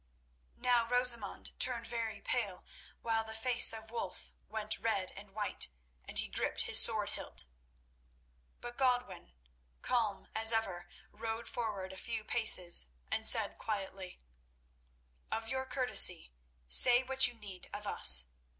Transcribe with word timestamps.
Now 0.57 0.87
Rosamund 0.87 1.51
turned 1.59 1.85
very 1.85 2.21
pale, 2.21 2.65
while 3.03 3.23
the 3.23 3.35
face 3.35 3.71
of 3.71 3.91
Wulf 3.91 4.33
went 4.49 4.79
red 4.79 5.11
and 5.11 5.35
white, 5.35 5.69
and 6.03 6.17
he 6.17 6.27
gripped 6.27 6.61
his 6.61 6.79
sword 6.81 7.11
hilt. 7.11 7.45
But 8.61 8.79
Godwin, 8.79 9.31
calm 9.83 10.27
as 10.33 10.51
ever, 10.51 10.89
rode 11.11 11.47
forward 11.47 11.93
a 11.93 11.97
few 11.97 12.23
paces, 12.23 12.87
and 13.11 13.27
said 13.27 13.59
quietly: 13.59 14.19
"Of 15.31 15.49
your 15.49 15.67
courtesy, 15.67 16.31
say 16.67 17.03
what 17.03 17.27
you 17.27 17.35
need 17.35 17.69
of 17.71 17.85
us. 17.85 18.31